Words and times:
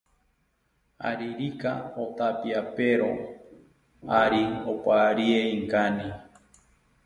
Aririka 1.09 1.71
otampiapero, 2.03 3.11
ari 4.21 4.43
oparie 4.71 5.39
inkani 5.55 6.07